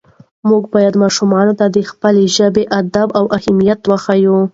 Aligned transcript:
موږ 0.49 0.63
باید 0.73 0.95
ماشومانو 1.03 1.53
ته 1.59 1.65
د 1.75 1.77
خپلې 1.91 2.23
ژبې 2.35 2.63
او 2.67 2.73
ادب 2.79 3.07
اهمیت 3.37 3.81
وښیو 3.85 4.37